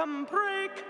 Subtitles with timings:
[0.00, 0.89] come break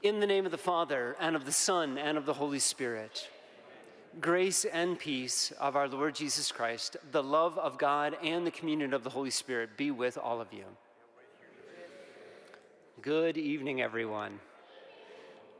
[0.00, 3.28] In the name of the Father, and of the Son, and of the Holy Spirit,
[4.20, 8.94] grace and peace of our Lord Jesus Christ, the love of God, and the communion
[8.94, 10.66] of the Holy Spirit be with all of you.
[13.02, 14.38] Good evening, everyone.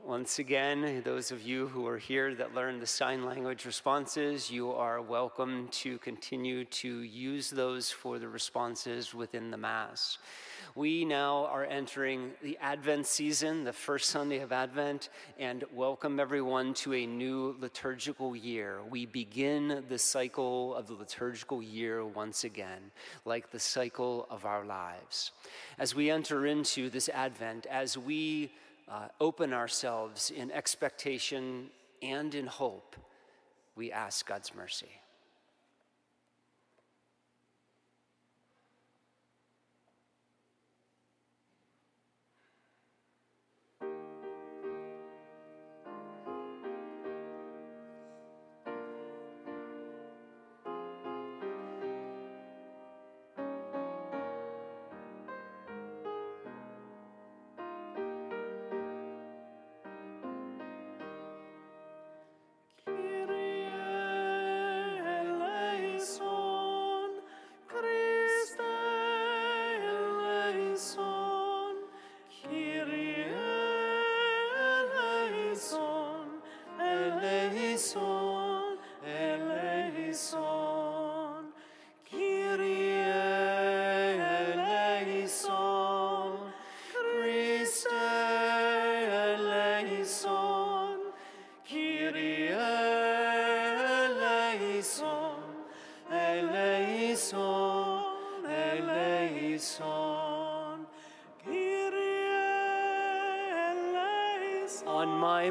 [0.09, 4.73] Once again, those of you who are here that learn the sign language responses, you
[4.73, 10.17] are welcome to continue to use those for the responses within the Mass.
[10.75, 16.73] We now are entering the Advent season, the first Sunday of Advent, and welcome everyone
[16.75, 18.81] to a new liturgical year.
[18.89, 22.93] We begin the cycle of the liturgical year once again,
[23.27, 25.33] like the cycle of our lives.
[25.79, 28.53] As we enter into this Advent, as we
[28.91, 31.69] uh, open ourselves in expectation
[32.03, 32.97] and in hope,
[33.77, 34.91] we ask God's mercy.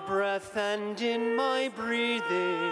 [0.08, 2.72] Breath and in my breathing,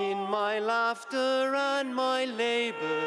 [0.00, 3.02] in my laughter and my labor,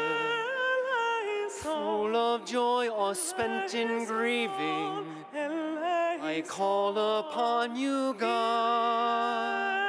[1.50, 9.88] full of joy or spent in grieving, I call upon you, God,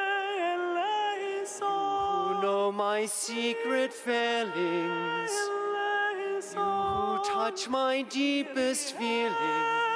[1.60, 9.89] who know my secret failings, you who touch my deepest feelings.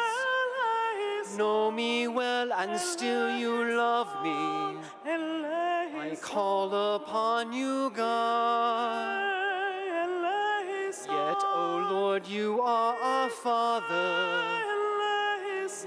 [1.37, 4.77] Know me well and still you love me.
[5.05, 9.33] I call upon you, God.
[11.05, 14.63] Yet, O Lord, you are our Father.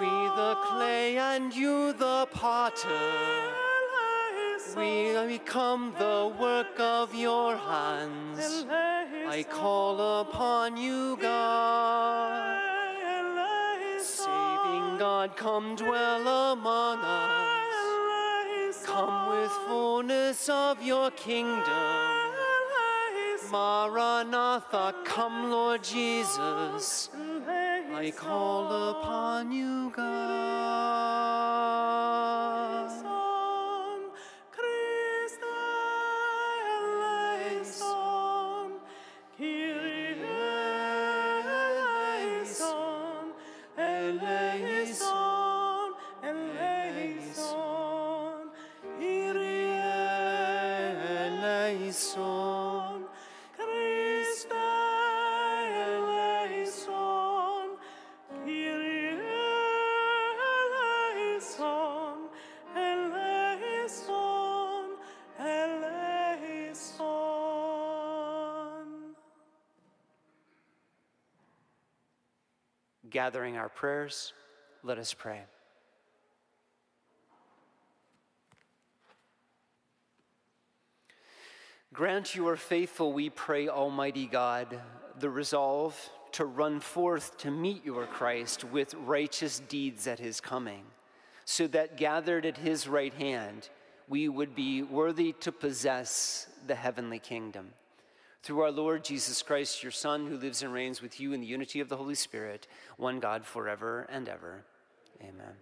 [0.00, 3.52] We the clay and you the potter.
[4.76, 8.66] We become the work of your hands.
[9.28, 12.65] I call upon you, God.
[14.98, 18.82] God, come dwell among us.
[18.84, 22.32] Come with fullness of your kingdom.
[23.50, 27.10] Maranatha, come, Lord Jesus.
[27.94, 31.36] I call upon you, God.
[73.26, 74.32] Gathering our prayers,
[74.84, 75.40] let us pray.
[81.92, 84.80] Grant you are faithful, we pray, Almighty God,
[85.18, 85.98] the resolve
[86.30, 90.84] to run forth to meet your Christ with righteous deeds at his coming,
[91.44, 93.70] so that gathered at his right hand,
[94.06, 97.72] we would be worthy to possess the heavenly kingdom.
[98.46, 101.48] Through our Lord Jesus Christ, your Son, who lives and reigns with you in the
[101.48, 104.62] unity of the Holy Spirit, one God forever and ever.
[105.20, 105.56] Amen.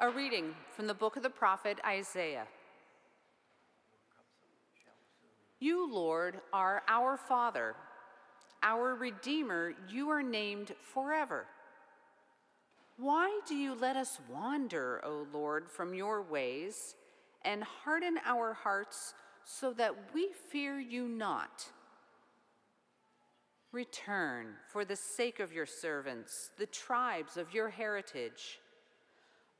[0.00, 2.46] A reading from the book of the prophet Isaiah.
[5.58, 7.74] You, Lord, are our Father,
[8.62, 11.44] our Redeemer, you are named forever.
[13.00, 16.96] Why do you let us wander, O Lord, from your ways,
[17.42, 21.70] and harden our hearts so that we fear you not?
[23.72, 28.58] Return for the sake of your servants, the tribes of your heritage.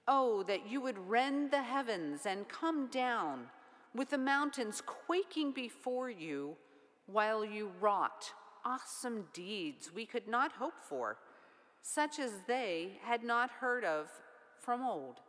[0.07, 3.47] Oh, that you would rend the heavens and come down,
[3.95, 6.57] with the mountains quaking before you,
[7.07, 8.33] while you wrought
[8.67, 11.17] awesome deeds we could not hope for,
[11.82, 14.09] such as they had not heard of
[14.59, 15.21] from old.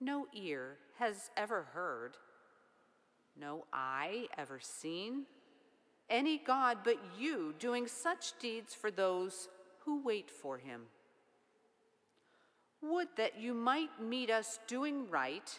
[0.00, 2.16] No ear has ever heard,
[3.38, 5.26] no eye ever seen
[6.08, 9.48] any God but you doing such deeds for those
[9.84, 10.82] who wait for him.
[12.82, 15.58] Would that you might meet us doing right,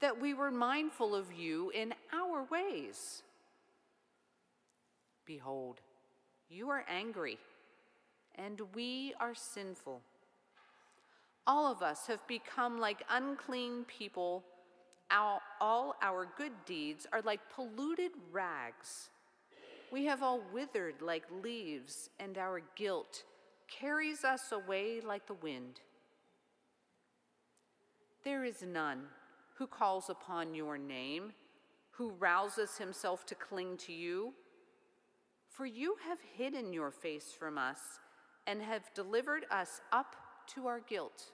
[0.00, 3.22] that we were mindful of you in our ways.
[5.24, 5.80] Behold,
[6.48, 7.38] you are angry,
[8.36, 10.00] and we are sinful.
[11.46, 14.44] All of us have become like unclean people.
[15.10, 19.10] All, our good deeds are like polluted rags.
[19.90, 23.24] We have all withered like leaves, and our guilt
[23.68, 25.80] carries us away like the wind.
[28.22, 29.02] There is none
[29.56, 31.32] who calls upon your name,
[31.90, 34.32] who rouses himself to cling to you.
[35.48, 37.80] For you have hidden your face from us
[38.46, 40.16] and have delivered us up
[40.54, 41.24] to our guilt.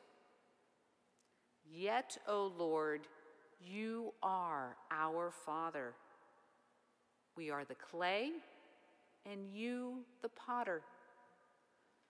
[1.69, 3.03] Yet, O Lord,
[3.61, 5.94] you are our Father.
[7.37, 8.31] We are the clay,
[9.31, 10.82] and you the potter.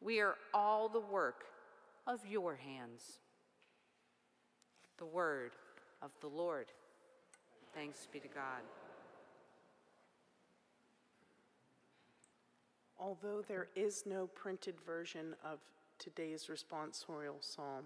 [0.01, 1.45] We are all the work
[2.07, 3.19] of your hands.
[4.99, 5.53] The word
[6.03, 6.67] of the Lord.
[7.75, 8.62] Thanks be to God.
[12.99, 15.59] Although there is no printed version of
[15.99, 17.85] today's responsorial psalm,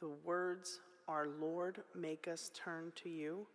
[0.00, 3.46] the words, Our Lord, make us turn to you,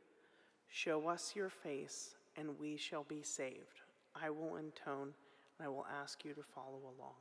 [0.70, 3.82] show us your face, and we shall be saved.
[4.16, 5.14] I will intone,
[5.60, 7.16] and I will ask you to follow along.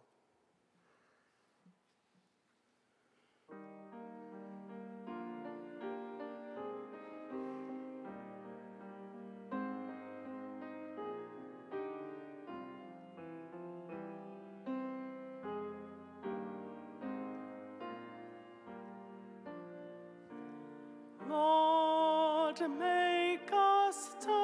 [22.61, 24.42] Lord, make us turn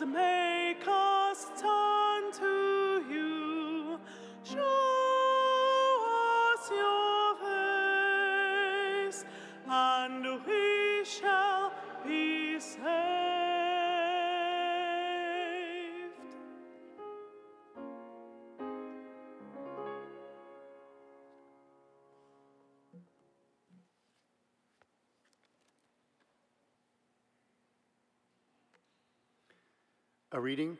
[0.00, 1.46] Lord, make us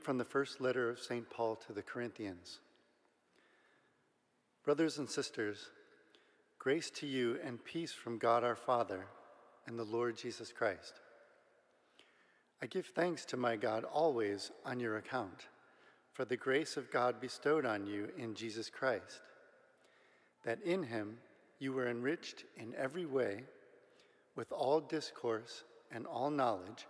[0.08, 1.28] from the first letter of St.
[1.28, 2.60] Paul to the Corinthians.
[4.64, 5.68] Brothers and sisters,
[6.58, 9.04] grace to you and peace from God our Father
[9.66, 10.94] and the Lord Jesus Christ.
[12.62, 15.48] I give thanks to my God always on your account
[16.14, 19.20] for the grace of God bestowed on you in Jesus Christ,
[20.42, 21.18] that in him
[21.58, 23.42] you were enriched in every way
[24.36, 26.86] with all discourse and all knowledge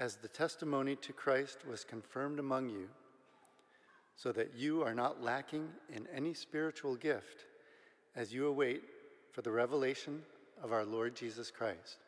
[0.00, 2.88] as the testimony to Christ was confirmed among you,
[4.16, 7.44] so that you are not lacking in any spiritual gift
[8.16, 8.82] as you await
[9.30, 10.22] for the revelation
[10.62, 11.98] of our Lord Jesus Christ.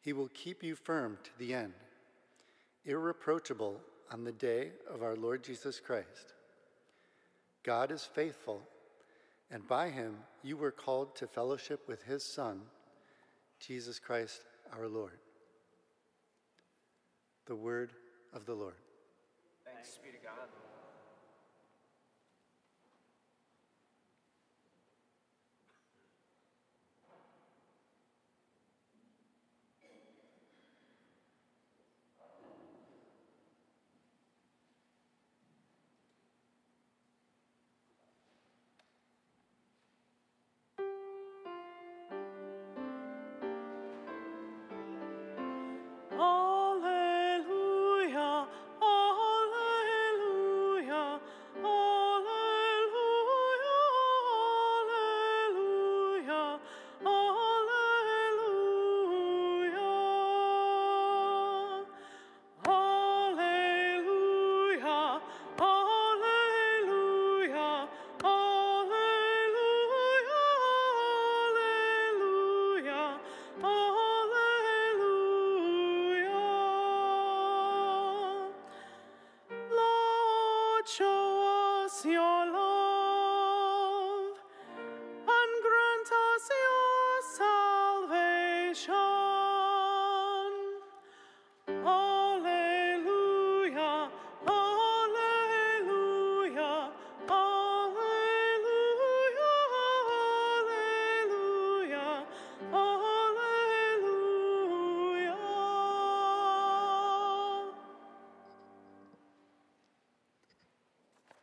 [0.00, 1.74] He will keep you firm to the end,
[2.86, 3.78] irreproachable
[4.10, 6.32] on the day of our Lord Jesus Christ.
[7.62, 8.62] God is faithful,
[9.50, 12.62] and by him you were called to fellowship with his Son,
[13.60, 14.40] Jesus Christ
[14.78, 15.18] our Lord.
[17.46, 17.92] The word
[18.32, 18.74] of the Lord.
[19.66, 20.08] Thanks be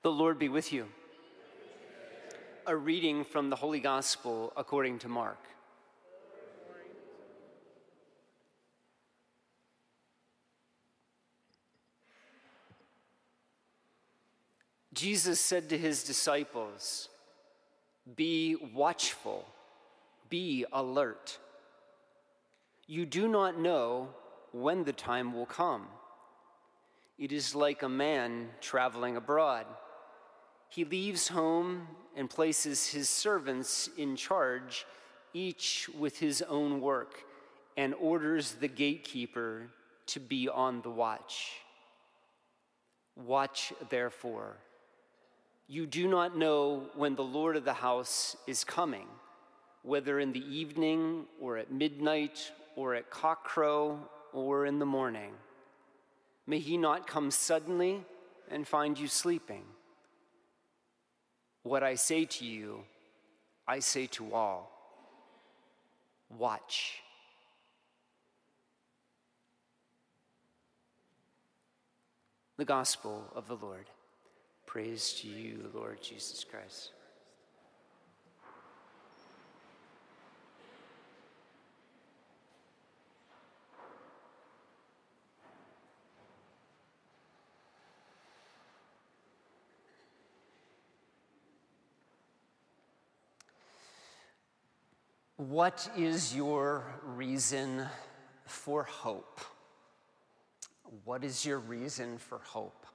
[0.04, 0.88] The Lord be with you.
[2.66, 5.38] A reading from the Holy Gospel according to Mark.
[14.92, 17.10] Jesus said to his disciples,
[18.16, 19.46] Be watchful,
[20.30, 21.38] be alert.
[22.88, 24.10] You do not know
[24.52, 25.86] when the time will come.
[27.20, 29.68] It is like a man traveling abroad.
[30.72, 31.86] He leaves home
[32.16, 34.86] and places his servants in charge,
[35.34, 37.26] each with his own work,
[37.76, 39.68] and orders the gatekeeper
[40.08, 41.52] to be on the watch.
[43.18, 44.56] Watch, therefore.
[45.68, 49.08] You do not know when the Lord of the house is coming,
[49.84, 53.98] whether in the evening or at midnight or at cockcrow
[54.32, 55.34] or in the morning.
[56.48, 58.06] May he not come suddenly
[58.50, 59.64] and find you sleeping.
[61.64, 62.84] What I say to you,
[63.68, 64.72] I say to all
[66.38, 67.02] watch.
[72.58, 73.86] The Gospel of the Lord.
[74.66, 76.92] Praise to you, Lord Jesus Christ.
[95.50, 97.88] What is your reason
[98.46, 99.42] for hope?
[101.04, 102.86] What is your reason for hope?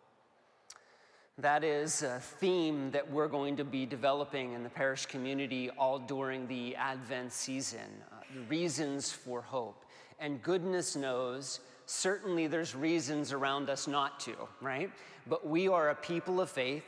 [1.38, 5.98] That is a theme that we're going to be developing in the parish community all
[5.98, 7.80] during the Advent season
[8.12, 9.84] uh, the reasons for hope.
[10.20, 14.92] And goodness knows, certainly there's reasons around us not to, right?
[15.26, 16.84] But we are a people of faith,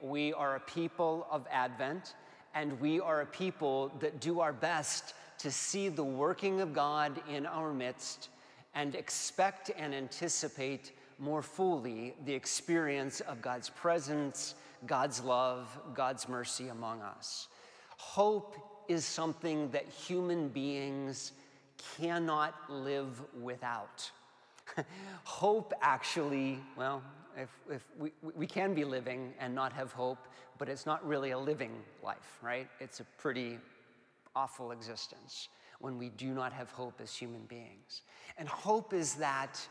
[0.00, 2.14] we are a people of Advent
[2.54, 7.20] and we are a people that do our best to see the working of God
[7.28, 8.28] in our midst
[8.74, 14.54] and expect and anticipate more fully the experience of God's presence,
[14.86, 17.48] God's love, God's mercy among us.
[17.96, 18.56] Hope
[18.88, 21.32] is something that human beings
[21.96, 24.10] cannot live without.
[25.24, 27.02] hope actually, well,
[27.36, 30.28] if, if we, we can be living and not have hope,
[30.58, 32.68] but it's not really a living life, right?
[32.80, 33.58] It's a pretty
[34.36, 35.48] awful existence
[35.80, 38.02] when we do not have hope as human beings.
[38.36, 39.66] And hope is that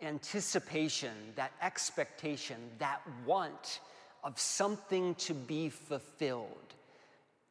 [0.00, 3.80] anticipation, that expectation, that want
[4.24, 6.74] of something to be fulfilled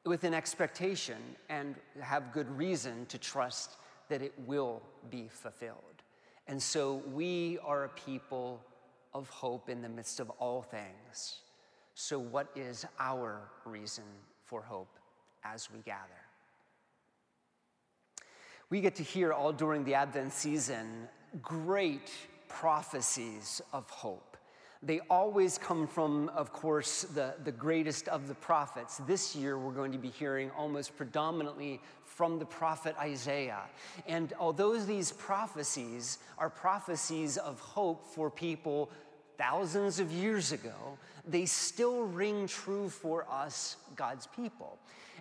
[0.06, 1.17] with an expectation
[1.49, 3.71] and have good reason to trust
[4.10, 5.96] that it will be fulfilled.
[6.47, 8.62] And so we are a people
[9.13, 11.39] of hope in the midst of all things.
[11.95, 14.03] So, what is our reason
[14.45, 14.99] for hope
[15.43, 16.21] as we gather?
[18.69, 21.07] We get to hear all during the Advent season
[21.41, 22.12] great
[22.47, 24.37] prophecies of hope.
[24.84, 28.98] They always come from, of course, the, the greatest of the prophets.
[29.08, 33.63] This year, we're going to be hearing almost predominantly from the prophet Isaiah.
[34.08, 38.90] And although these prophecies are prophecies of hope for people
[39.38, 44.78] thousands of years ago, they still ring true for us, God's people.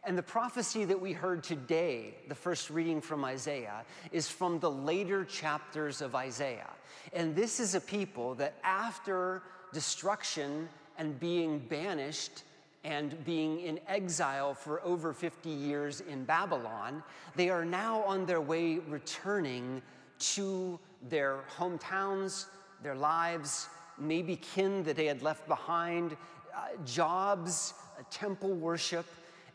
[0.06, 4.70] And the prophecy that we heard today, the first reading from Isaiah, is from the
[4.70, 6.70] later chapters of Isaiah.
[7.12, 9.42] And this is a people that after
[9.72, 12.44] destruction and being banished
[12.84, 17.02] and being in exile for over 50 years in Babylon,
[17.34, 19.82] they are now on their way returning
[20.20, 22.46] to their hometowns,
[22.80, 26.16] their lives, maybe kin that they had left behind,
[26.54, 29.04] uh, jobs, uh, temple worship.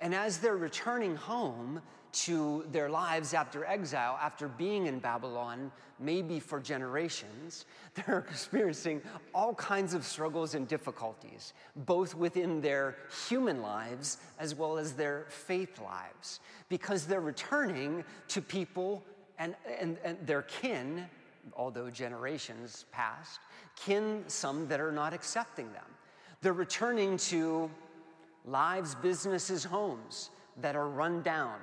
[0.02, 6.40] And as they're returning home to their lives after exile, after being in Babylon, maybe
[6.40, 9.02] for generations, they're experiencing
[9.34, 12.98] all kinds of struggles and difficulties, both within their
[13.30, 19.04] human lives as well as their faith lives, because they're returning to people
[19.38, 21.06] and, and, and their kin,
[21.54, 23.40] although generations passed,
[23.76, 25.86] kin some that are not accepting them.
[26.42, 27.70] They're returning to
[28.46, 30.30] lives, businesses, homes
[30.62, 31.56] that are run down.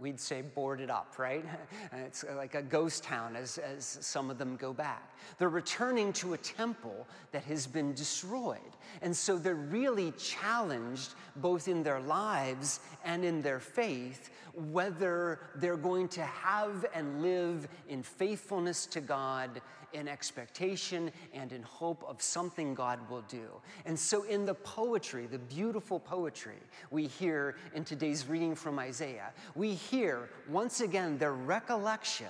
[0.00, 1.44] We'd say boarded up, right?
[2.06, 5.16] It's like a ghost town as, as some of them go back.
[5.38, 8.58] They're returning to a temple that has been destroyed.
[9.02, 15.76] And so they're really challenged both in their lives and in their faith whether they're
[15.76, 19.60] going to have and live in faithfulness to God
[19.94, 23.48] in expectation and in hope of something God will do.
[23.86, 26.58] And so, in the poetry, the beautiful poetry
[26.90, 32.26] we hear in today's reading from Isaiah, we hear once again the recollection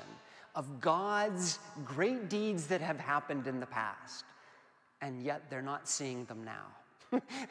[0.55, 4.24] of God's great deeds that have happened in the past,
[5.00, 6.66] and yet they're not seeing them now.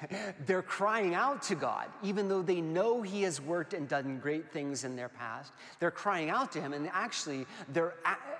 [0.45, 4.51] They're crying out to God, even though they know He has worked and done great
[4.51, 5.51] things in their past.
[5.79, 7.95] They're crying out to Him, and actually, they're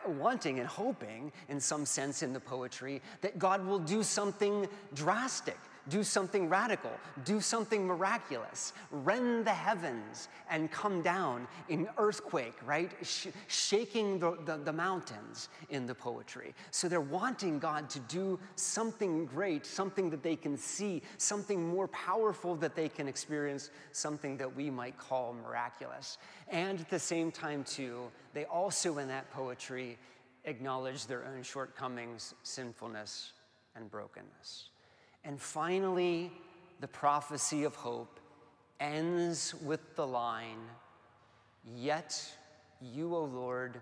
[0.08, 5.58] wanting and hoping, in some sense, in the poetry, that God will do something drastic
[5.90, 6.92] do something radical,
[7.26, 12.92] do something miraculous, rend the heavens and come down in earthquake, right?
[13.02, 16.54] Sh- shaking the, the, the mountains in the poetry.
[16.72, 21.88] So they're wanting God to do something great, something that they can see, something more
[21.90, 26.18] powerful that they can experience, something that we might call miraculous.
[26.48, 29.98] And at the same time, too, they also in that poetry
[30.46, 33.34] acknowledge their own shortcomings, sinfulness,
[33.76, 34.70] and brokenness.
[35.24, 36.32] And finally,
[36.80, 38.20] the prophecy of hope
[38.80, 40.60] ends with the line
[41.66, 42.30] Yet
[42.82, 43.80] you, O Lord,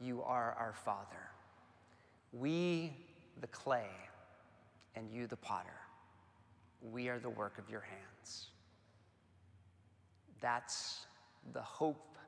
[0.00, 1.30] you are our Father.
[2.32, 2.92] We,
[3.40, 3.88] the clay,
[4.96, 5.68] and you the potter.
[6.82, 8.48] We are the work of your hands.
[10.40, 11.06] That's
[11.52, 12.18] the hope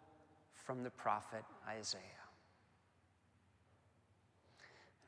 [0.55, 2.01] from the prophet Isaiah.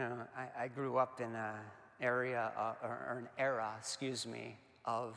[0.01, 1.55] You know, I, I grew up in an
[2.01, 5.15] area, uh, or, an era, excuse me, of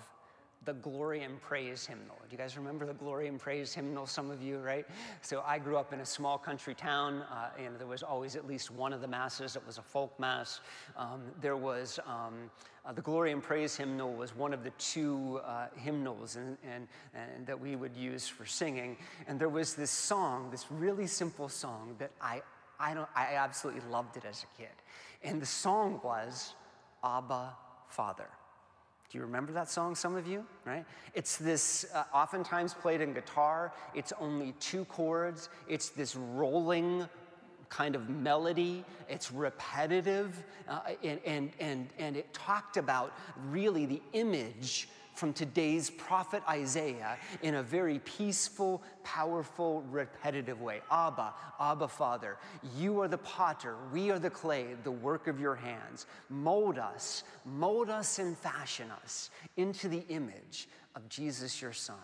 [0.66, 2.16] the glory and praise hymnal.
[2.22, 4.06] Do you guys remember the glory and praise hymnal?
[4.06, 4.86] Some of you, right?
[5.22, 8.46] So I grew up in a small country town, uh, and there was always at
[8.46, 9.56] least one of the masses.
[9.56, 10.62] It was a folk mass.
[10.96, 12.52] Um, there was um,
[12.86, 16.88] uh, the glory and praise hymnal was one of the two uh, hymnals and, and,
[17.16, 18.98] and that we would use for singing.
[19.28, 22.44] And there was this song, this really simple song that I,
[22.80, 24.76] I, don't, I absolutely loved it as a kid.
[25.24, 26.54] And the song was
[27.04, 27.56] Abba
[27.88, 28.28] Father.
[29.12, 30.46] Do you remember that song, some of you?
[30.66, 30.86] Right?
[31.14, 33.74] It's this, uh, oftentimes played in guitar.
[33.94, 35.50] It's only two chords.
[35.68, 37.10] It's this rolling
[37.68, 38.86] kind of melody.
[39.10, 40.42] It's repetitive.
[40.68, 43.14] Uh, and, and, and, and it talked about
[43.50, 50.82] really the image from today's prophet Isaiah in a very peaceful, powerful, repetitive way.
[50.92, 52.38] Abba, Abba Father,
[52.78, 56.06] you are the potter, we are the clay, the work of your hands.
[56.30, 61.96] Mold us, mold us and fashion us into the image of Jesus your Son,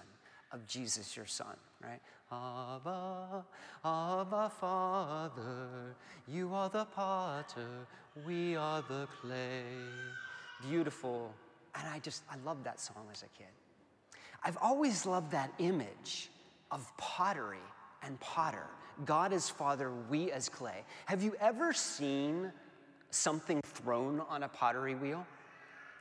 [0.52, 2.02] of Jesus your Son, right?
[2.32, 3.46] Abba,
[3.86, 5.96] Abba Father,
[6.28, 7.88] you are the potter,
[8.26, 9.63] we are the clay.
[10.67, 11.34] Beautiful
[11.78, 13.48] and I just, I loved that song as a kid.
[14.44, 16.30] I've always loved that image
[16.72, 17.58] of pottery
[18.04, 18.68] and potter.
[19.06, 20.84] God as Father, we as clay.
[21.06, 22.52] Have you ever seen
[23.10, 25.26] something thrown on a pottery wheel?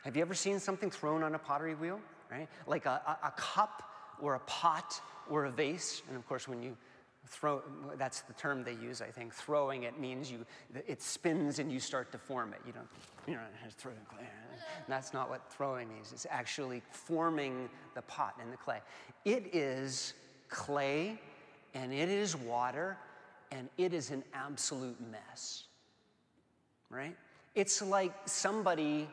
[0.05, 2.01] Have you ever seen something thrown on a pottery wheel?
[2.31, 2.49] Right?
[2.67, 3.83] Like a, a, a cup
[4.21, 6.03] or a pot or a vase.
[6.09, 6.77] And of course, when you
[7.27, 7.62] throw,
[7.97, 9.35] that's the term they use, I think.
[9.35, 10.47] Throwing it means you,
[10.87, 12.61] it spins and you start to form it.
[12.67, 12.89] You don't,
[13.27, 13.41] you know,
[13.77, 13.93] throw.
[14.89, 16.12] That's not what throwing means.
[16.12, 18.81] It's actually forming the pot in the clay.
[19.25, 20.15] It is
[20.49, 21.21] clay
[21.75, 22.97] and it is water
[23.51, 25.65] and it is an absolute mess.
[26.89, 27.17] Right?
[27.55, 29.09] It's like somebody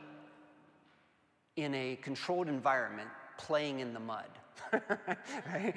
[1.55, 4.29] in a controlled environment playing in the mud.
[5.53, 5.75] right?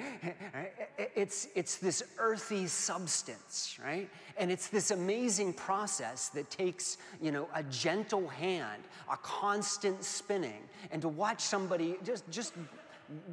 [1.15, 4.09] It's, it's this earthy substance, right?
[4.37, 10.63] And it's this amazing process that takes, you know, a gentle hand, a constant spinning,
[10.91, 12.53] and to watch somebody just, just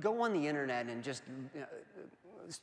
[0.01, 1.23] go on the internet and just
[1.57, 1.65] uh,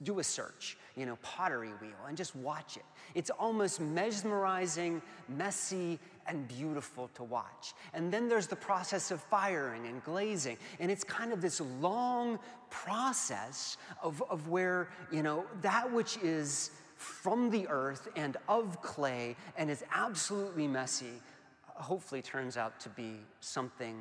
[0.04, 2.86] do a search, you know, pottery wheel, and just watch it.
[3.16, 7.74] It's almost mesmerizing, messy, and beautiful to watch.
[7.94, 10.58] And then there's the process of firing and glazing.
[10.80, 16.72] And it's kind of this long process of, of where, you know, that which is
[16.96, 21.22] from the earth and of clay and is absolutely messy,
[21.66, 23.98] hopefully turns out to be something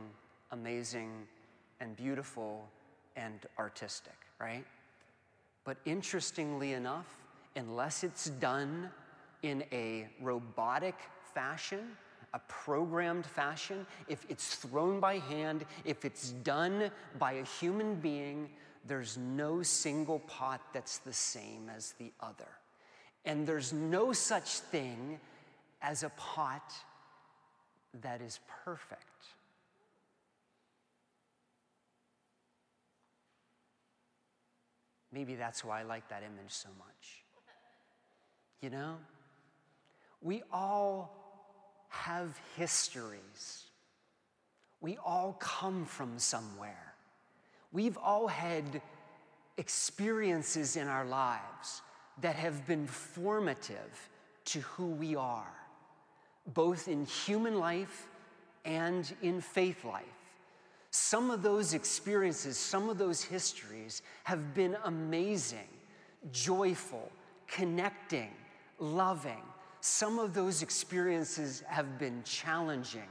[0.52, 1.10] amazing
[1.80, 2.68] and beautiful
[3.16, 4.64] and artistic, right?
[5.64, 7.06] But interestingly enough,
[7.56, 8.90] unless it's done
[9.42, 10.94] in a robotic
[11.34, 11.96] fashion,
[12.32, 18.48] a programmed fashion, if it's thrown by hand, if it's done by a human being,
[18.86, 22.48] there's no single pot that's the same as the other.
[23.24, 25.20] And there's no such thing
[25.82, 26.72] as a pot
[28.02, 29.04] that is perfect.
[35.12, 37.24] Maybe that's why I like that image so much.
[38.62, 38.96] You know,
[40.22, 41.19] we all
[42.00, 43.64] have histories.
[44.80, 46.94] We all come from somewhere.
[47.72, 48.80] We've all had
[49.58, 51.82] experiences in our lives
[52.22, 54.08] that have been formative
[54.46, 55.52] to who we are,
[56.54, 58.08] both in human life
[58.64, 60.04] and in faith life.
[60.90, 65.68] Some of those experiences, some of those histories have been amazing,
[66.32, 67.12] joyful,
[67.46, 68.30] connecting,
[68.78, 69.42] loving.
[69.80, 73.08] Some of those experiences have been challenging,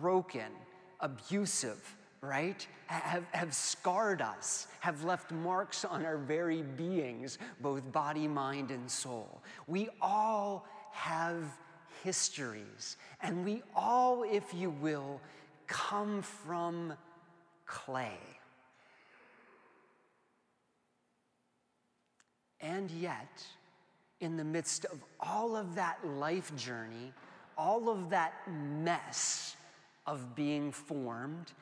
[0.00, 0.52] broken,
[1.00, 2.66] abusive, right?
[2.86, 8.90] Have, have scarred us, have left marks on our very beings, both body, mind, and
[8.90, 9.42] soul.
[9.66, 11.42] We all have
[12.04, 15.20] histories, and we all, if you will,
[15.66, 16.92] come from
[17.64, 18.18] clay.
[22.60, 23.44] And yet,
[24.20, 27.12] in the midst of all of that life journey,
[27.58, 29.56] all of that mess
[30.06, 31.52] of being formed,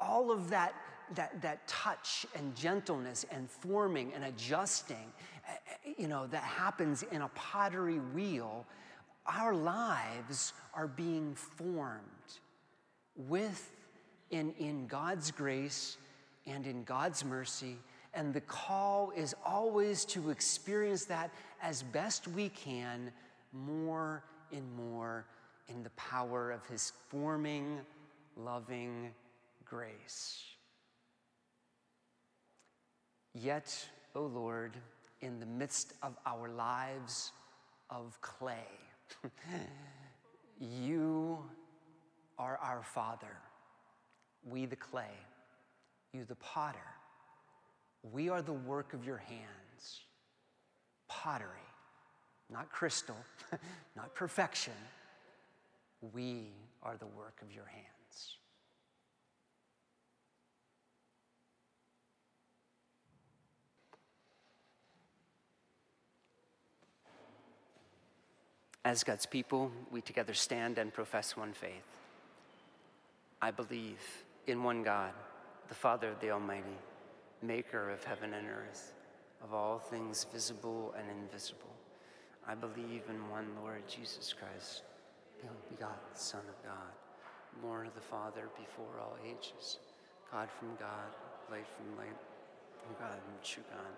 [0.00, 0.74] all of that,
[1.14, 5.12] that, that touch and gentleness and forming and adjusting,
[5.48, 8.66] eh, eh, you know, that happens in a pottery wheel,
[9.26, 12.00] our lives are being formed
[13.16, 13.72] with
[14.30, 15.98] and in God's grace
[16.46, 17.76] and in God's mercy.
[18.14, 21.30] And the call is always to experience that
[21.62, 23.12] as best we can,
[23.52, 25.24] more and more
[25.68, 27.78] in the power of His forming,
[28.36, 29.14] loving
[29.64, 30.42] grace.
[33.34, 33.74] Yet,
[34.14, 34.76] O oh Lord,
[35.22, 37.32] in the midst of our lives
[37.88, 38.66] of clay,
[40.60, 41.38] you
[42.38, 43.38] are our Father,
[44.44, 45.14] we the clay,
[46.12, 46.78] you the potter.
[48.10, 50.00] We are the work of your hands,
[51.12, 51.68] pottery,
[52.50, 53.16] not crystal,
[53.96, 54.72] not perfection.
[56.14, 56.48] We
[56.82, 58.36] are the work of your hands.
[68.84, 71.70] As God's people, we together stand and profess one faith.
[73.40, 74.00] I believe
[74.46, 75.12] in one God,
[75.68, 76.78] the Father, of the Almighty,
[77.42, 78.92] maker of heaven and earth,
[79.42, 81.74] of all things visible and invisible.
[82.46, 84.82] I believe in one Lord Jesus Christ,
[85.40, 86.92] the only begotten Son of God,
[87.62, 89.78] born of the Father before all ages,
[90.30, 91.10] God from God,
[91.50, 92.18] light from light,
[92.98, 93.94] God and true God,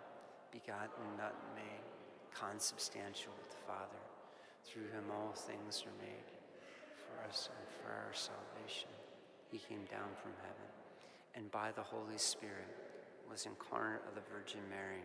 [0.52, 1.84] begotten, not made,
[2.34, 4.02] consubstantial with the Father
[4.64, 6.28] through him all things are made.
[6.96, 8.88] For us and for our salvation,
[9.50, 10.70] he came down from heaven,
[11.34, 12.68] and by the Holy Spirit
[13.30, 15.04] was incarnate of the Virgin Mary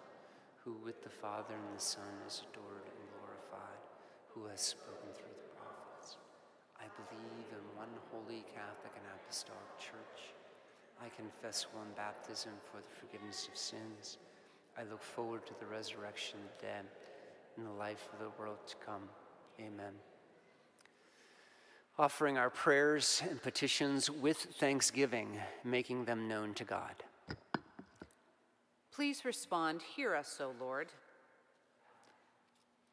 [0.63, 3.81] who with the Father and the Son is adored and glorified,
[4.29, 6.17] who has spoken through the prophets.
[6.77, 10.33] I believe in one holy Catholic and Apostolic Church.
[11.01, 14.19] I confess one baptism for the forgiveness of sins.
[14.77, 16.85] I look forward to the resurrection of the dead
[17.57, 19.09] in the life of the world to come.
[19.59, 19.93] Amen.
[21.97, 27.03] Offering our prayers and petitions with thanksgiving, making them known to God.
[28.93, 30.89] Please respond, Hear us, O Lord.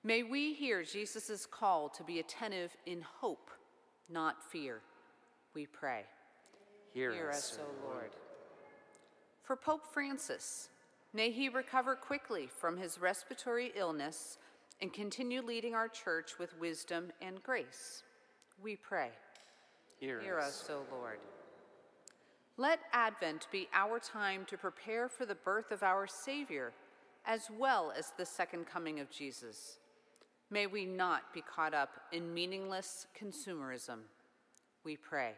[0.05, 3.51] May we hear Jesus' call to be attentive in hope,
[4.09, 4.81] not fear.
[5.55, 6.05] We pray.
[6.95, 8.11] Hear, Hear us, us, O Lord.
[9.43, 10.69] For Pope Francis,
[11.13, 14.39] may he recover quickly from his respiratory illness
[14.81, 18.05] and continue leading our church with wisdom and grace.
[18.63, 19.11] We pray.
[19.99, 21.19] Hear, Hear us, O Lord.
[22.61, 26.73] Let Advent be our time to prepare for the birth of our Savior,
[27.25, 29.79] as well as the second coming of Jesus.
[30.51, 33.99] May we not be caught up in meaningless consumerism.
[34.83, 35.35] We pray.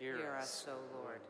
[0.00, 0.44] Hear, Hear us.
[0.44, 1.20] us, O Lord.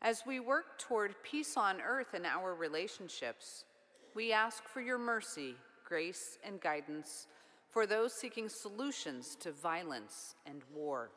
[0.00, 3.66] As we work toward peace on earth in our relationships,
[4.14, 5.54] we ask for your mercy,
[5.86, 7.26] grace, and guidance
[7.68, 11.10] for those seeking solutions to violence and war.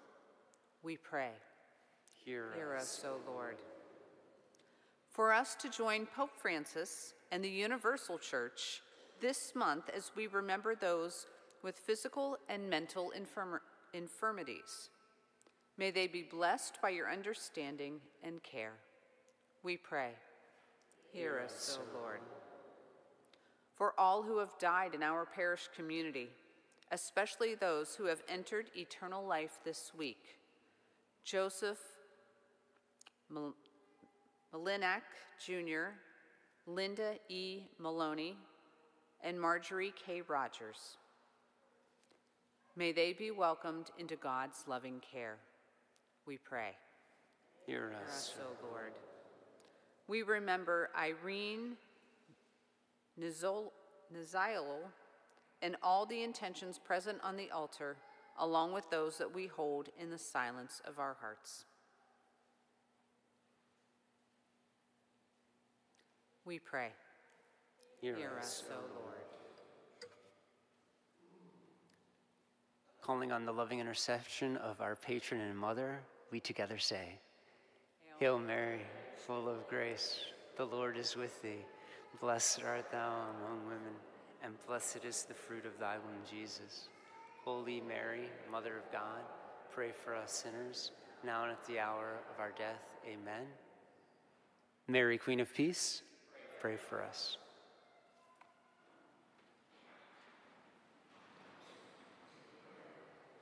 [0.84, 1.32] We pray.
[2.26, 2.84] Hear, Hear us.
[2.84, 3.58] us, O Lord.
[5.10, 8.82] For us to join Pope Francis and the Universal Church
[9.22, 11.28] this month as we remember those
[11.64, 13.62] with physical and mental infirm-
[13.94, 14.90] infirmities.
[15.78, 18.74] May they be blessed by your understanding and care.
[19.64, 20.12] We pray.
[21.12, 22.20] Hear us, O Lord.
[23.76, 26.30] For all who have died in our parish community,
[26.92, 30.38] especially those who have entered eternal life this week,
[31.24, 31.80] Joseph
[34.54, 35.02] Malinak
[35.44, 35.96] Jr.,
[36.66, 37.64] Linda E.
[37.80, 38.38] Maloney,
[39.22, 40.22] and Marjorie K.
[40.22, 40.98] Rogers.
[42.76, 45.38] May they be welcomed into God's loving care.
[46.26, 46.72] We pray.
[47.66, 48.10] Hear Hear us.
[48.10, 48.94] us, O Lord.
[50.08, 51.78] We remember Irene
[53.20, 53.72] Nizol-
[55.62, 57.98] and all the intentions present on the altar,
[58.38, 61.66] along with those that we hold in the silence of our hearts.
[66.46, 66.90] We pray.
[68.02, 68.46] Hear, Hear us.
[68.46, 69.14] us, O Lord.
[73.02, 76.00] Calling on the loving intercession of our patron and mother,
[76.32, 77.18] we together say,
[78.20, 78.82] Hail Mary,
[79.26, 80.20] full of grace,
[80.58, 81.66] the Lord is with thee.
[82.22, 83.94] Blessed art thou among women,
[84.44, 86.88] and blessed is the fruit of thy womb, Jesus.
[87.44, 89.22] Holy Mary, Mother of God,
[89.74, 90.92] pray for us sinners,
[91.26, 92.84] now and at the hour of our death.
[93.06, 93.48] Amen.
[94.88, 96.04] Mary, Queen of Peace,
[96.64, 97.36] pray for us.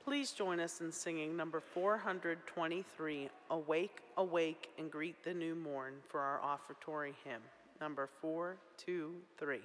[0.04, 6.18] Please join us in singing number 423, Awake, Awake, and Greet the New Morn for
[6.18, 7.42] our offertory hymn.
[7.80, 9.60] Number 423.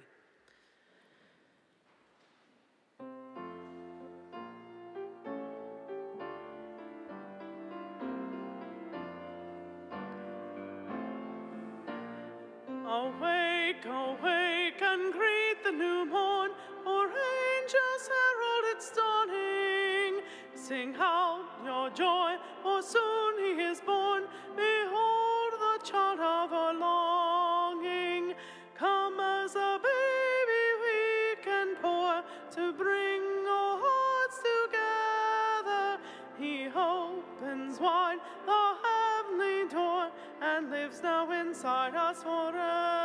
[13.84, 16.50] Awake, awake, and greet the new morn,
[16.82, 20.22] for angels herald its dawning.
[20.54, 24.24] Sing out your joy, for soon he is born.
[24.56, 28.34] Behold the child of our longing.
[28.74, 32.22] Come as a baby weak and poor,
[32.56, 36.02] to bring our hearts together.
[36.36, 40.10] He opens wide the heavenly door
[40.42, 42.97] and lives now inside us forever.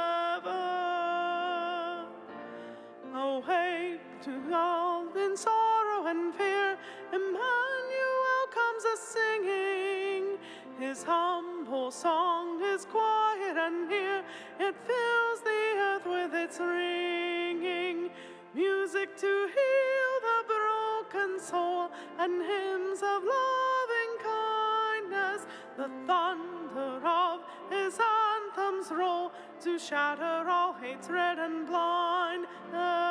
[4.23, 6.77] To all in sorrow and fear,
[7.11, 10.37] Emmanuel comes a singing.
[10.79, 14.23] His humble song is quiet and near,
[14.59, 18.09] it fills the earth with its ringing.
[18.53, 25.47] Music to heal the broken soul, and hymns of loving kindness.
[25.75, 29.33] The thunder of his anthems roll
[29.63, 33.02] to shatter all hatred and blindness.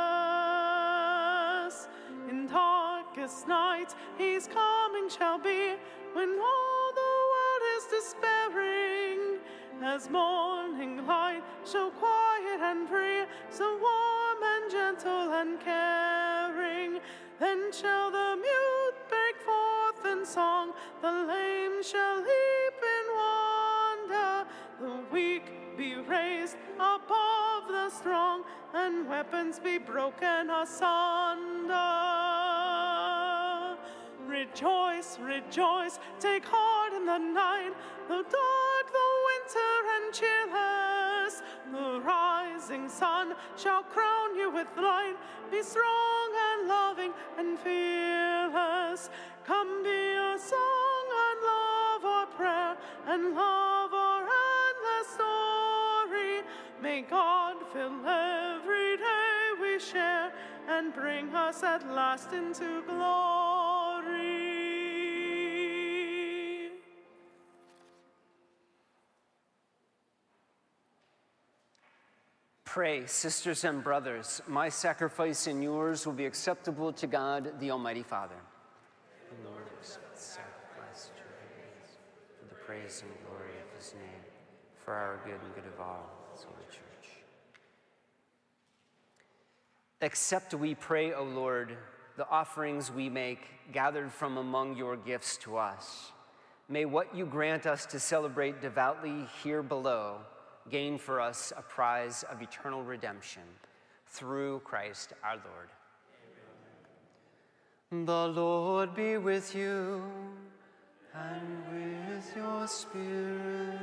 [3.22, 5.74] Darkest nights, his coming shall be
[6.12, 9.38] when all the world is despairing.
[9.82, 17.00] As morning light, so quiet and free, so warm and gentle and caring.
[17.38, 24.46] Then shall the mute break forth in song, the lame shall leap in wonder,
[24.80, 28.42] the weak be raised above the strong,
[28.74, 32.21] and weapons be broken asunder.
[34.62, 37.72] Rejoice, rejoice, take heart in the night,
[38.06, 41.42] the dark, the winter, and cheerless.
[41.72, 45.16] The rising sun shall crown you with light.
[45.50, 49.10] Be strong and loving and fearless.
[49.44, 52.76] Come be a song and love our prayer
[53.08, 56.42] and love our endless story.
[56.80, 60.32] May God fill every day we share
[60.68, 63.71] and bring us at last into glory.
[72.72, 78.02] Pray, sisters and brothers, my sacrifice and yours will be acceptable to God, the Almighty
[78.02, 78.34] Father.
[79.28, 81.98] The Lord accepts sacrifice at your hands
[82.40, 84.24] for the praise and glory of his name,
[84.82, 87.10] for our good and good of all his holy church.
[90.00, 91.76] Accept, we pray, O Lord,
[92.16, 93.40] the offerings we make
[93.70, 96.10] gathered from among your gifts to us.
[96.70, 100.20] May what you grant us to celebrate devoutly here below
[100.70, 103.42] gain for us a prize of eternal redemption
[104.06, 105.70] through Christ our Lord.
[108.06, 110.02] The Lord be with you
[111.14, 113.78] and with your spirit.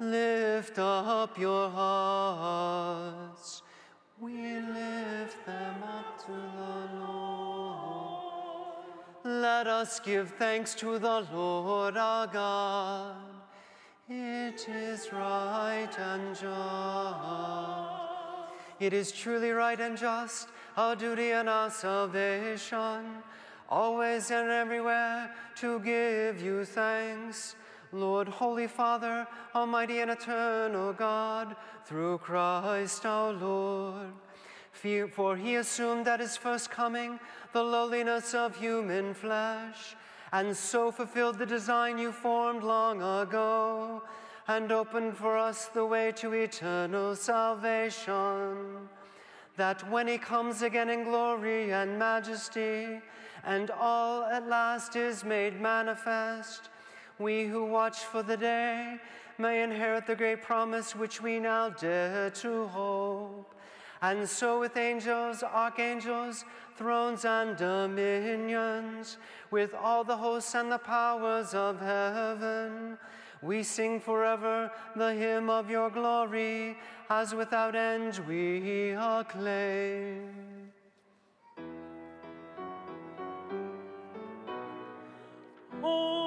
[0.00, 3.62] Lift up your hearts.
[4.20, 8.24] We lift them up to the Lord.
[9.24, 13.33] Let us give thanks to the Lord our God.
[14.06, 16.50] It is right and just.
[18.78, 23.22] It is truly right and just, our duty and our salvation,
[23.70, 27.56] always and everywhere to give you thanks.
[27.92, 34.12] Lord, Holy Father, Almighty and eternal God, through Christ our Lord.
[35.12, 37.18] For he assumed at his first coming
[37.54, 39.96] the lowliness of human flesh,
[40.34, 44.02] and so fulfilled the design you formed long ago,
[44.48, 48.88] and opened for us the way to eternal salvation.
[49.56, 53.00] That when he comes again in glory and majesty,
[53.44, 56.68] and all at last is made manifest,
[57.20, 58.98] we who watch for the day
[59.38, 63.54] may inherit the great promise which we now dare to hope.
[64.02, 66.44] And so, with angels, archangels,
[66.76, 69.18] thrones, and dominions,
[69.50, 72.98] with all the hosts and the powers of heaven,
[73.42, 76.76] we sing forever the hymn of your glory,
[77.10, 80.72] as without end we acclaim.
[85.80, 86.23] Holy,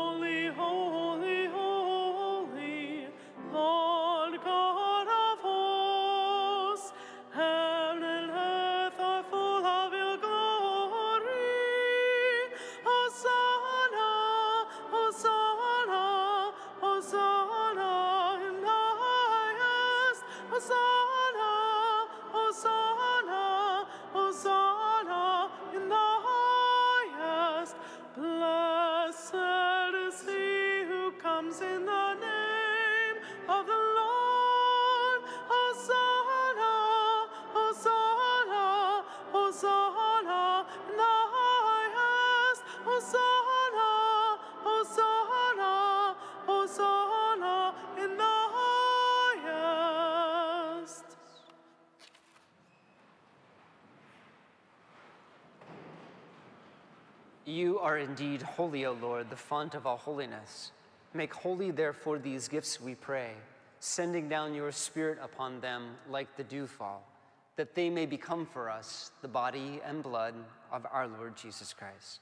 [57.47, 60.73] You are indeed holy, O Lord, the font of all holiness.
[61.13, 63.31] Make holy, therefore, these gifts, we pray,
[63.79, 67.07] sending down your Spirit upon them like the dewfall,
[67.55, 70.33] that they may become for us the body and blood
[70.73, 72.19] of our Lord Jesus Christ.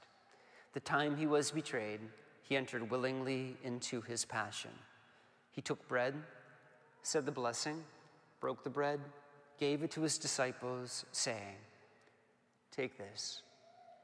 [0.73, 2.01] The time he was betrayed,
[2.43, 4.69] he entered willingly into his passion.
[5.53, 6.13] He took bread,
[7.01, 7.83] said the blessing,
[8.39, 8.99] broke the bread,
[9.59, 11.57] gave it to his disciples, saying,
[12.69, 13.41] Take this,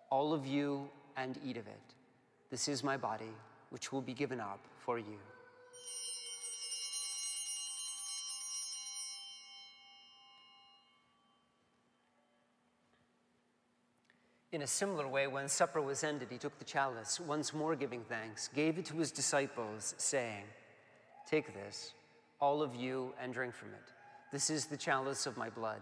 [0.09, 1.81] all of you, and eat of it.
[2.49, 3.33] This is my body,
[3.69, 5.17] which will be given up for you.
[14.51, 18.03] In a similar way, when supper was ended, he took the chalice, once more giving
[18.03, 20.43] thanks, gave it to his disciples, saying,
[21.25, 21.93] Take this,
[22.41, 23.93] all of you, and drink from it.
[24.29, 25.81] This is the chalice of my blood,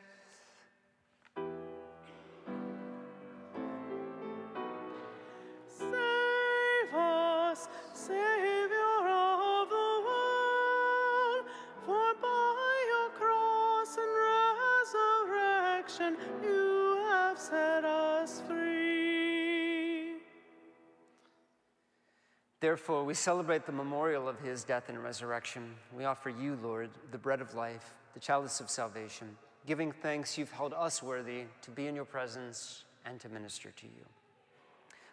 [22.71, 25.75] Therefore, we celebrate the memorial of his death and resurrection.
[25.93, 29.35] We offer you, Lord, the bread of life, the chalice of salvation,
[29.67, 33.87] giving thanks you've held us worthy to be in your presence and to minister to
[33.87, 34.05] you.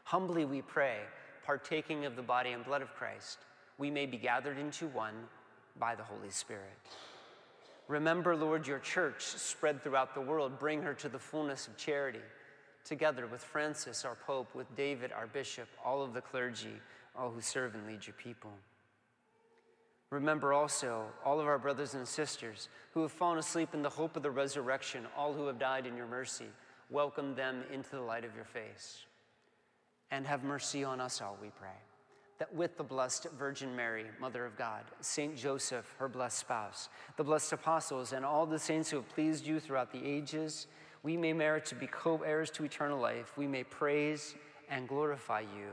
[0.05, 0.99] Humbly we pray,
[1.45, 3.39] partaking of the body and blood of Christ,
[3.77, 5.27] we may be gathered into one
[5.81, 6.79] by the Holy Spirit.
[7.89, 10.61] Remember, Lord, your church spread throughout the world.
[10.61, 12.23] Bring her to the fullness of charity,
[12.85, 16.81] together with Francis, our Pope, with David, our Bishop, all of the clergy,
[17.19, 18.53] all who serve and lead your people.
[20.11, 24.17] Remember also all of our brothers and sisters who have fallen asleep in the hope
[24.17, 26.47] of the resurrection, all who have died in your mercy.
[26.89, 29.05] Welcome them into the light of your face.
[30.11, 31.77] And have mercy on us all, we pray,
[32.39, 36.89] that with the blessed Virgin Mary, Mother of God, Saint Joseph, her blessed spouse,
[37.19, 40.67] the blessed apostles, and all the saints who have pleased you throughout the ages,
[41.03, 43.37] we may merit to be co heirs to eternal life.
[43.37, 44.35] We may praise
[44.71, 45.73] and glorify you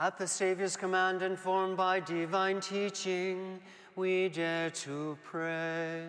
[0.00, 3.60] At the Savior's command, informed by divine teaching,
[3.96, 6.06] we dare to pray.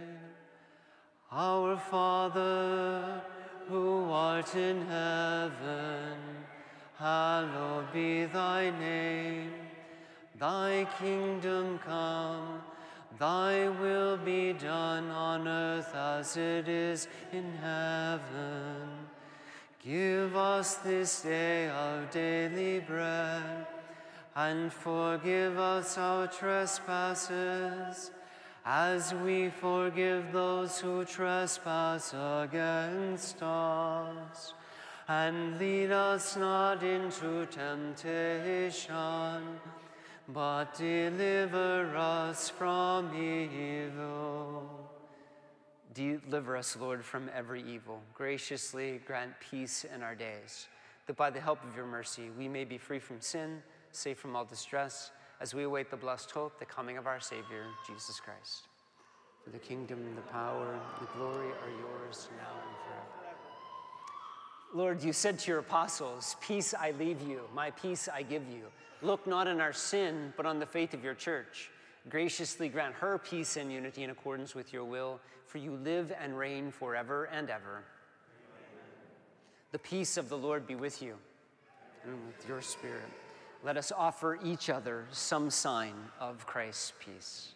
[1.30, 3.22] Our Father,
[3.68, 6.18] who art in heaven,
[6.98, 9.52] hallowed be thy name.
[10.40, 12.62] Thy kingdom come,
[13.20, 18.88] thy will be done on earth as it is in heaven.
[19.84, 23.66] Give us this day our daily bread,
[24.36, 28.12] and forgive us our trespasses,
[28.66, 34.54] as we forgive those who trespass against us.
[35.08, 38.94] And lead us not into temptation,
[40.30, 44.70] but deliver us from evil.
[45.94, 48.02] Deliver us, Lord, from every evil.
[48.14, 50.68] Graciously grant peace in our days,
[51.08, 53.62] that by the help of your mercy we may be free from sin,
[53.96, 57.66] safe from all distress, as we await the blessed hope, the coming of our Savior,
[57.88, 58.68] Jesus Christ.
[59.44, 63.22] For the kingdom, the power, the glory are yours now and forever.
[64.74, 68.66] Lord, you said to your apostles, Peace I leave you, my peace I give you.
[69.02, 71.72] Look not on our sin, but on the faith of your church.
[72.10, 76.38] Graciously grant her peace and unity in accordance with your will, for you live and
[76.38, 77.84] reign forever and ever.
[79.72, 81.16] The peace of the Lord be with you
[82.06, 83.10] and with your spirit.
[83.64, 87.50] Let us offer each other some sign of Christ's peace.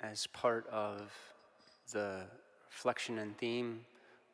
[0.00, 1.10] As part of
[1.92, 2.20] the
[2.70, 3.80] reflection and theme,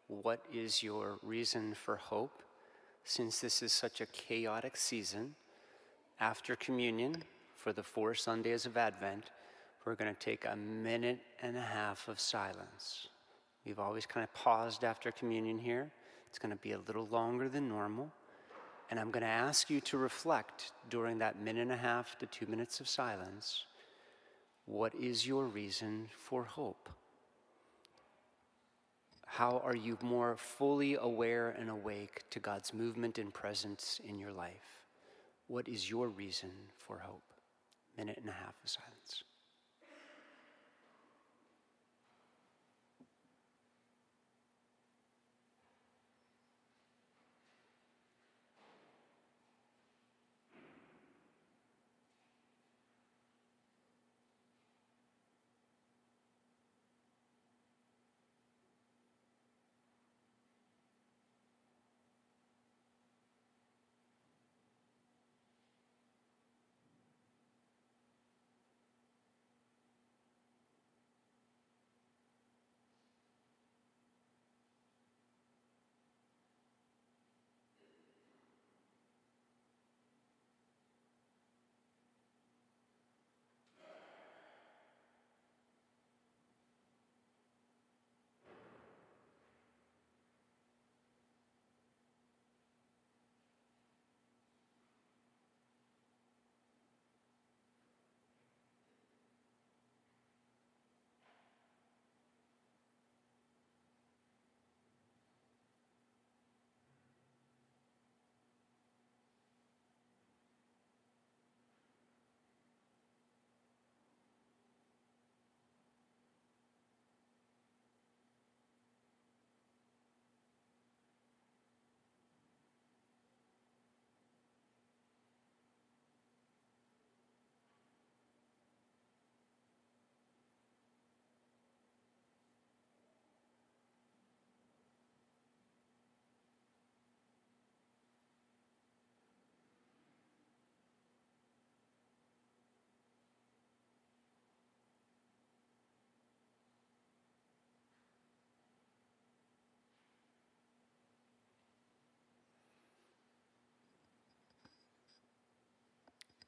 [0.08, 2.42] what is your reason for hope?
[3.04, 5.34] Since this is such a chaotic season,
[6.20, 7.22] after communion,
[7.56, 9.30] for the four Sundays of Advent,
[9.86, 13.08] we're going to take a minute and a half of silence.
[13.64, 15.90] We've always kind of paused after communion here.
[16.28, 18.12] It's going to be a little longer than normal.
[18.90, 22.26] And I'm going to ask you to reflect during that minute and a half to
[22.26, 23.64] two minutes of silence
[24.66, 26.88] what is your reason for hope?
[29.26, 34.32] How are you more fully aware and awake to God's movement and presence in your
[34.32, 34.80] life?
[35.48, 37.24] What is your reason for hope?
[37.98, 39.24] Minute and a half of silence.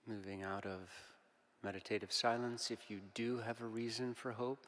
[0.09, 0.89] Moving out of
[1.65, 4.65] meditative silence, if you do have a reason for hope,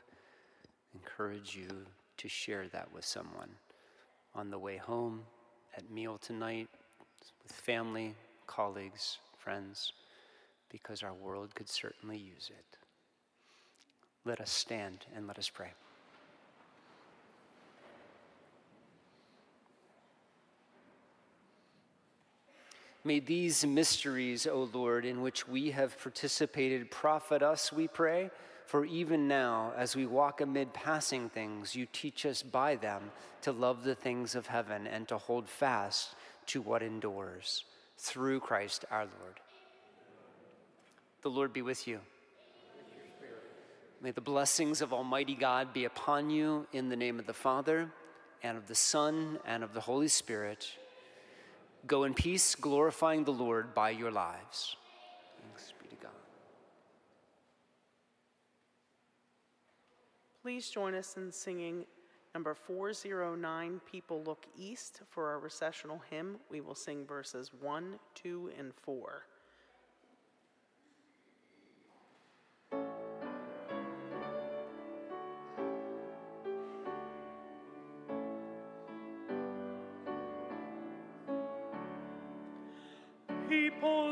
[0.92, 1.68] encourage you
[2.16, 3.50] to share that with someone
[4.34, 5.22] on the way home,
[5.76, 6.68] at meal tonight,
[7.44, 8.16] with family,
[8.48, 9.92] colleagues, friends,
[10.70, 12.76] because our world could certainly use it.
[14.24, 15.70] Let us stand and let us pray.
[23.08, 28.30] May these mysteries, O Lord, in which we have participated, profit us, we pray.
[28.66, 33.50] For even now, as we walk amid passing things, you teach us by them to
[33.50, 36.16] love the things of heaven and to hold fast
[36.48, 37.64] to what endures.
[37.96, 39.40] Through Christ our Lord.
[41.22, 42.00] The Lord be with you.
[44.02, 47.90] May the blessings of Almighty God be upon you in the name of the Father,
[48.42, 50.68] and of the Son, and of the Holy Spirit.
[51.88, 54.76] Go in peace, glorifying the Lord by your lives.
[55.40, 56.10] Thanks be to God.
[60.42, 61.86] Please join us in singing
[62.34, 66.36] number 409 People Look East for our recessional hymn.
[66.50, 69.22] We will sing verses 1, 2, and 4.
[83.80, 84.07] Oh.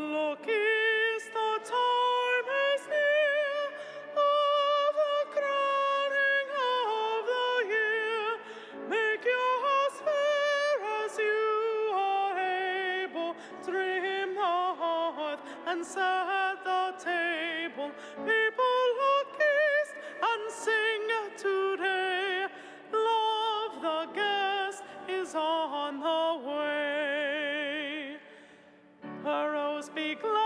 [29.97, 30.46] be clear.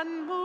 [0.00, 0.39] one more.